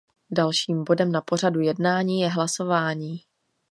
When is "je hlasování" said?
2.21-3.19